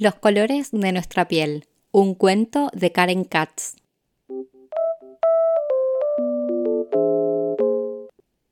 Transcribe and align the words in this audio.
Los 0.00 0.14
colores 0.14 0.70
de 0.70 0.92
nuestra 0.92 1.26
piel. 1.26 1.66
Un 1.90 2.14
cuento 2.14 2.70
de 2.72 2.92
Karen 2.92 3.24
Katz. 3.24 3.74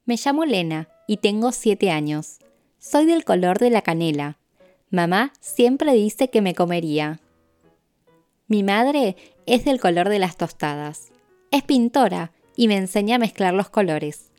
Me 0.04 0.16
llamo 0.16 0.44
Lena 0.44 0.88
y 1.06 1.18
tengo 1.18 1.52
7 1.52 1.92
años. 1.92 2.40
Soy 2.80 3.06
del 3.06 3.24
color 3.24 3.60
de 3.60 3.70
la 3.70 3.82
canela. 3.82 4.38
Mamá 4.90 5.32
siempre 5.38 5.92
dice 5.92 6.30
que 6.30 6.42
me 6.42 6.56
comería. 6.56 7.20
Mi 8.48 8.64
madre 8.64 9.14
es 9.46 9.64
del 9.64 9.80
color 9.80 10.08
de 10.08 10.18
las 10.18 10.36
tostadas. 10.36 11.12
Es 11.52 11.62
pintora 11.62 12.32
y 12.56 12.66
me 12.66 12.76
enseña 12.76 13.16
a 13.16 13.20
mezclar 13.20 13.54
los 13.54 13.68
colores. 13.68 14.32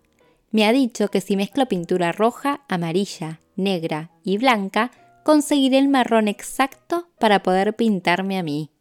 Me 0.52 0.66
ha 0.66 0.74
dicho 0.74 1.08
que 1.08 1.22
si 1.22 1.38
mezclo 1.38 1.68
pintura 1.68 2.12
roja, 2.12 2.66
amarilla, 2.68 3.40
negra 3.56 4.12
y 4.26 4.38
blanca, 4.40 4.92
conseguiré 5.28 5.78
el 5.78 5.90
marrón 5.90 6.30
exacto 6.30 7.10
para 7.20 7.44
poder 7.44 7.76
pintarme 7.76 8.40
a 8.40 8.44
mí. 8.44 8.72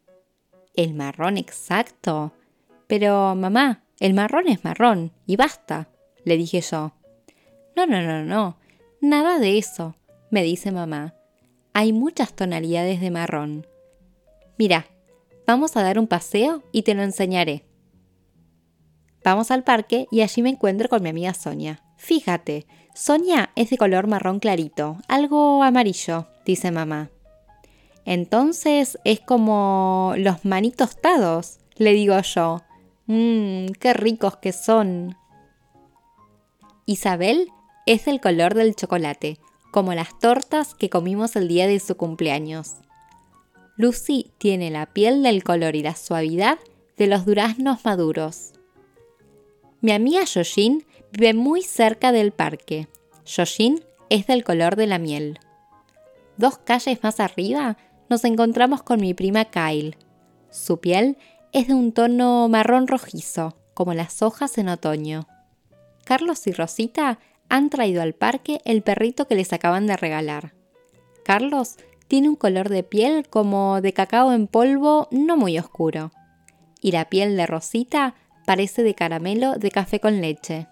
¿El 0.74 0.94
marrón 0.94 1.38
exacto? 1.38 2.34
Pero, 2.86 3.34
mamá, 3.34 3.82
el 3.98 4.14
marrón 4.14 4.46
es 4.46 4.62
marrón, 4.62 5.10
y 5.26 5.34
basta, 5.34 5.88
le 6.22 6.36
dije 6.36 6.60
yo. 6.60 6.92
No, 7.74 7.84
no, 7.86 8.00
no, 8.00 8.22
no, 8.22 8.58
nada 9.00 9.40
de 9.40 9.58
eso, 9.58 9.96
me 10.30 10.44
dice 10.44 10.70
mamá. 10.70 11.14
Hay 11.72 11.92
muchas 11.92 12.32
tonalidades 12.32 13.00
de 13.00 13.10
marrón. 13.10 13.66
Mira, 14.56 14.86
vamos 15.48 15.76
a 15.76 15.82
dar 15.82 15.98
un 15.98 16.06
paseo 16.06 16.62
y 16.70 16.82
te 16.82 16.94
lo 16.94 17.02
enseñaré. 17.02 17.64
Vamos 19.24 19.50
al 19.50 19.64
parque 19.64 20.06
y 20.12 20.20
allí 20.20 20.42
me 20.42 20.50
encuentro 20.50 20.88
con 20.88 21.02
mi 21.02 21.08
amiga 21.08 21.34
Sonia. 21.34 21.82
Fíjate, 21.96 22.68
Sonia 22.94 23.50
es 23.56 23.70
de 23.70 23.78
color 23.78 24.06
marrón 24.06 24.38
clarito, 24.38 24.98
algo 25.08 25.64
amarillo, 25.64 26.28
dice 26.46 26.70
mamá. 26.70 27.10
Entonces 28.06 28.98
es 29.04 29.20
como 29.20 30.14
los 30.16 30.44
manitos 30.44 30.92
tostados, 30.92 31.58
le 31.74 31.92
digo 31.92 32.18
yo. 32.20 32.62
Mmm, 33.06 33.66
qué 33.78 33.92
ricos 33.92 34.36
que 34.36 34.52
son. 34.52 35.16
Isabel 36.86 37.48
es 37.84 38.04
del 38.04 38.20
color 38.20 38.54
del 38.54 38.74
chocolate, 38.74 39.38
como 39.72 39.92
las 39.92 40.18
tortas 40.18 40.74
que 40.74 40.88
comimos 40.88 41.36
el 41.36 41.48
día 41.48 41.66
de 41.66 41.80
su 41.80 41.96
cumpleaños. 41.96 42.76
Lucy 43.76 44.30
tiene 44.38 44.70
la 44.70 44.86
piel 44.86 45.22
del 45.22 45.44
color 45.44 45.76
y 45.76 45.82
la 45.82 45.96
suavidad 45.96 46.58
de 46.96 47.08
los 47.08 47.26
duraznos 47.26 47.84
maduros. 47.84 48.52
Mi 49.80 49.92
amiga 49.92 50.24
Yoshin 50.24 50.86
vive 51.12 51.34
muy 51.34 51.62
cerca 51.62 52.12
del 52.12 52.32
parque. 52.32 52.88
Yoshin 53.26 53.84
es 54.08 54.26
del 54.26 54.44
color 54.44 54.76
de 54.76 54.86
la 54.86 54.98
miel. 54.98 55.38
Dos 56.36 56.58
calles 56.58 57.02
más 57.02 57.20
arriba 57.20 57.76
nos 58.08 58.24
encontramos 58.24 58.82
con 58.82 59.00
mi 59.00 59.14
prima 59.14 59.46
Kyle. 59.46 59.96
Su 60.50 60.80
piel 60.80 61.16
es 61.52 61.68
de 61.68 61.74
un 61.74 61.92
tono 61.92 62.48
marrón 62.48 62.86
rojizo, 62.86 63.56
como 63.74 63.94
las 63.94 64.22
hojas 64.22 64.58
en 64.58 64.68
otoño. 64.68 65.26
Carlos 66.04 66.46
y 66.46 66.52
Rosita 66.52 67.18
han 67.48 67.70
traído 67.70 68.02
al 68.02 68.12
parque 68.12 68.60
el 68.64 68.82
perrito 68.82 69.26
que 69.26 69.34
les 69.34 69.52
acaban 69.52 69.86
de 69.86 69.96
regalar. 69.96 70.54
Carlos 71.24 71.76
tiene 72.08 72.28
un 72.28 72.36
color 72.36 72.68
de 72.68 72.82
piel 72.82 73.28
como 73.28 73.80
de 73.80 73.92
cacao 73.92 74.32
en 74.32 74.46
polvo 74.46 75.08
no 75.10 75.36
muy 75.36 75.58
oscuro. 75.58 76.12
Y 76.80 76.92
la 76.92 77.08
piel 77.08 77.36
de 77.36 77.46
Rosita 77.46 78.14
parece 78.44 78.82
de 78.82 78.94
caramelo 78.94 79.54
de 79.54 79.70
café 79.70 80.00
con 80.00 80.20
leche. 80.20 80.68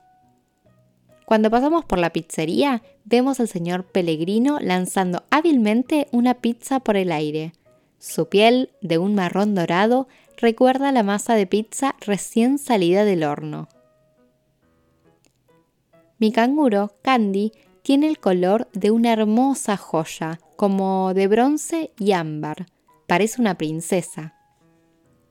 Cuando 1.25 1.51
pasamos 1.51 1.85
por 1.85 1.99
la 1.99 2.11
pizzería, 2.11 2.83
vemos 3.05 3.41
al 3.41 3.49
señor 3.49 3.85
Pellegrino 3.85 4.59
lanzando 4.61 5.25
hábilmente 5.31 6.09
una 6.13 6.35
pizza 6.35 6.81
por 6.81 6.97
el 6.97 7.13
aire. 7.13 7.53
Su 7.99 8.29
piel, 8.29 8.71
de 8.83 8.99
un 8.99 9.15
marrón 9.15 9.55
dorado, 9.55 10.09
recuerda 10.37 10.93
la 10.93 11.03
masa 11.03 11.35
de 11.35 11.47
pizza 11.47 11.95
recién 12.01 12.59
salida 12.59 13.05
del 13.05 13.25
horno. 13.25 13.69
Mi 16.19 16.33
canguro, 16.33 16.95
Candy, 17.03 17.53
tiene 17.83 18.09
el 18.09 18.19
color 18.19 18.69
de 18.73 18.91
una 18.91 19.13
hermosa 19.13 19.77
joya, 19.77 20.41
como 20.57 21.13
de 21.15 21.27
bronce 21.27 21.93
y 21.99 22.13
ámbar. 22.13 22.67
Parece 23.07 23.41
una 23.41 23.57
princesa. 23.57 24.35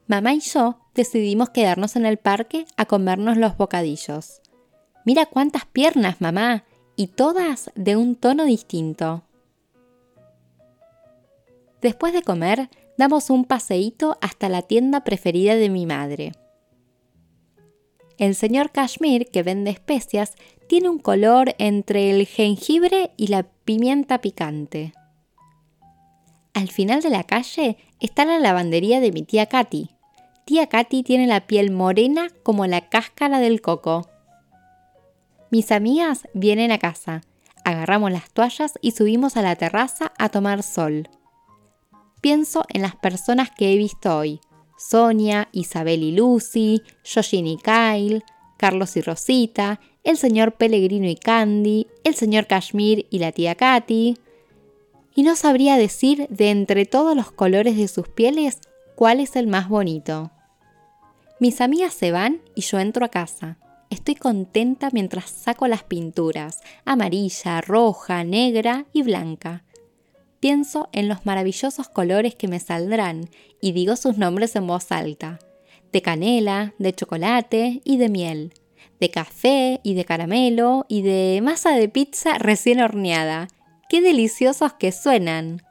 Mamá 0.08 0.34
y 0.34 0.40
yo 0.42 0.80
decidimos 0.94 1.50
quedarnos 1.50 1.96
en 1.96 2.06
el 2.06 2.18
parque 2.18 2.66
a 2.78 2.86
comernos 2.86 3.38
los 3.38 3.58
bocadillos. 3.58 4.42
Mira 5.06 5.26
cuántas 5.26 5.66
piernas, 5.66 6.22
mamá, 6.22 6.64
y 6.96 7.08
todas 7.08 7.72
de 7.76 7.96
un 7.96 8.16
tono 8.16 8.46
distinto. 8.46 9.24
Después 11.82 12.14
de 12.14 12.22
comer, 12.22 12.70
damos 12.98 13.30
un 13.30 13.46
paseíto 13.46 14.18
hasta 14.22 14.48
la 14.48 14.62
tienda 14.62 15.04
preferida 15.04 15.56
de 15.56 15.70
mi 15.70 15.86
madre. 15.86 16.32
El 18.18 18.36
señor 18.36 18.72
Kashmir, 18.72 19.28
que 19.28 19.44
vende 19.44 19.72
especias, 19.72 20.36
tiene 20.68 20.90
un 20.90 21.00
color 21.00 21.56
entre 21.58 22.12
el 22.12 22.26
jengibre 22.28 23.12
y 23.18 23.28
la 23.28 23.44
pimienta 23.44 24.22
picante. 24.22 24.94
Al 26.54 26.70
final 26.70 27.02
de 27.02 27.10
la 27.10 27.24
calle 27.24 27.78
está 28.00 28.24
la 28.24 28.40
lavandería 28.40 29.00
de 29.00 29.12
mi 29.12 29.24
tía 29.24 29.48
Katy, 29.48 29.90
Tía 30.46 30.68
Katy 30.68 31.04
tiene 31.04 31.26
la 31.26 31.48
piel 31.48 31.72
morena 31.72 32.28
como 32.44 32.68
la 32.68 32.90
cáscara 32.90 33.40
del 33.40 33.62
coco. 33.62 34.10
Mis 35.54 35.72
amigas 35.72 36.28
vienen 36.34 36.72
a 36.72 36.80
casa. 36.80 37.22
Agarramos 37.64 38.12
las 38.12 38.32
toallas 38.32 38.74
y 38.82 38.90
subimos 38.90 39.38
a 39.38 39.44
la 39.44 39.56
terraza 39.56 40.12
a 40.18 40.30
tomar 40.30 40.64
sol. 40.64 41.08
Pienso 42.22 42.66
en 42.70 42.82
las 42.82 42.96
personas 42.96 43.52
que 43.52 43.72
he 43.72 43.78
visto 43.78 44.18
hoy. 44.18 44.42
Sonia, 44.80 45.50
Isabel 45.52 46.02
y 46.02 46.12
Lucy, 46.14 46.82
Yoshin 47.04 47.46
y 47.46 47.58
Kyle, 47.58 48.24
Carlos 48.58 48.98
y 48.98 49.02
Rosita, 49.02 49.80
el 50.04 50.18
señor 50.18 50.54
Pellegrino 50.54 51.08
y 51.08 51.16
Candy, 51.16 51.86
el 52.04 52.16
señor 52.16 52.48
Kashmir 52.48 53.06
y 53.12 53.20
la 53.20 53.32
tía 53.32 53.54
Katy. 53.54 54.18
Y 55.14 55.22
no 55.22 55.36
sabría 55.36 55.78
decir 55.78 56.26
de 56.32 56.50
entre 56.50 56.88
todos 56.88 57.16
los 57.16 57.32
colores 57.32 57.78
de 57.78 57.88
sus 57.88 58.08
pieles 58.08 58.58
cuál 58.96 59.20
es 59.20 59.36
el 59.36 59.46
más 59.46 59.70
bonito. 59.70 60.32
Mis 61.40 61.62
amigas 61.62 61.94
se 61.94 62.12
van 62.12 62.42
y 62.56 62.62
yo 62.62 62.80
entro 62.80 63.06
a 63.06 63.10
casa. 63.10 63.60
Estoy 63.94 64.16
contenta 64.16 64.90
mientras 64.92 65.30
saco 65.30 65.68
las 65.68 65.84
pinturas, 65.84 66.62
amarilla, 66.84 67.62
roja, 67.62 68.24
negra 68.24 68.88
y 68.92 69.04
blanca. 69.04 69.66
Pienso 70.40 70.90
en 70.94 71.08
los 71.08 71.28
maravillosos 71.28 71.90
colores 71.90 72.34
que 72.34 72.48
me 72.48 72.60
saldrán 72.60 73.30
y 73.62 73.72
digo 73.72 73.96
sus 73.96 74.18
nombres 74.18 74.56
en 74.56 74.66
voz 74.66 74.92
alta. 74.92 75.38
De 75.92 76.02
canela, 76.02 76.74
de 76.80 76.92
chocolate 76.92 77.82
y 77.84 77.98
de 77.98 78.10
miel. 78.10 78.56
De 79.00 79.12
café 79.12 79.80
y 79.84 79.94
de 79.94 80.06
caramelo 80.06 80.88
y 80.90 81.04
de 81.04 81.40
masa 81.44 81.74
de 81.74 81.88
pizza 81.88 82.40
recién 82.40 82.82
horneada. 82.82 83.48
¡Qué 83.90 84.02
deliciosos 84.02 84.74
que 84.74 84.92
suenan! 84.92 85.62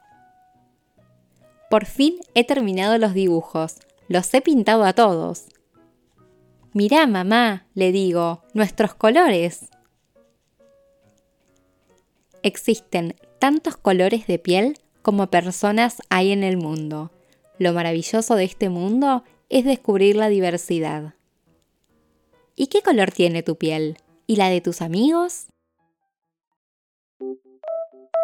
Por 1.69 1.85
fin 1.85 2.15
he 2.35 2.45
terminado 2.45 2.97
los 2.97 3.13
dibujos. 3.13 3.79
Los 4.07 4.33
he 4.33 4.39
pintado 4.39 4.85
a 4.85 4.93
todos. 4.93 5.47
Mirá, 6.73 7.05
mamá, 7.05 7.67
le 7.75 7.91
digo, 7.91 8.41
nuestros 8.55 8.95
colores. 8.95 9.69
Existen 12.41 13.15
tantos 13.37 13.77
colores 13.77 14.25
de 14.25 14.39
piel 14.39 14.79
como 15.03 15.27
personas 15.27 16.01
hay 16.09 16.31
en 16.31 16.43
el 16.43 16.57
mundo. 16.57 17.11
Lo 17.59 17.73
maravilloso 17.73 18.35
de 18.35 18.45
este 18.45 18.69
mundo 18.69 19.23
es 19.49 19.65
descubrir 19.65 20.15
la 20.15 20.29
diversidad. 20.29 21.13
¿Y 22.55 22.67
qué 22.67 22.81
color 22.81 23.11
tiene 23.11 23.43
tu 23.43 23.55
piel? 23.55 23.97
¿Y 24.25 24.37
la 24.37 24.49
de 24.49 24.59
tus 24.59 24.81
amigos? 24.81 25.47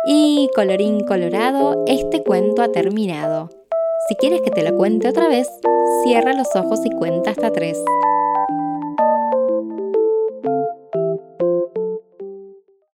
Y 0.07 0.49
colorín 0.55 1.01
colorado, 1.01 1.83
este 1.85 2.23
cuento 2.23 2.63
ha 2.63 2.71
terminado. 2.71 3.49
Si 4.07 4.15
quieres 4.15 4.41
que 4.41 4.49
te 4.49 4.63
lo 4.63 4.75
cuente 4.75 5.07
otra 5.07 5.27
vez, 5.27 5.47
cierra 6.03 6.33
los 6.33 6.47
ojos 6.55 6.79
y 6.83 6.89
cuenta 6.89 7.29
hasta 7.29 7.51
tres. 7.51 7.77